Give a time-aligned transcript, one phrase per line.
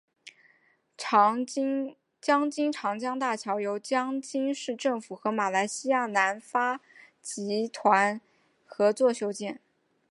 [0.97, 1.93] 江津
[2.73, 6.81] 长江大桥由江津市政府和马来西亚南发
[7.21, 8.19] 集团
[8.65, 9.61] 合作修建。